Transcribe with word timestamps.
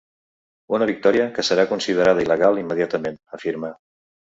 Una 0.77 0.87
victòria 0.89 1.27
que 1.35 1.45
serà 1.51 1.67
considerada 1.75 2.25
il·legal 2.27 2.59
immediatament, 2.65 3.23
afirma. 3.41 3.75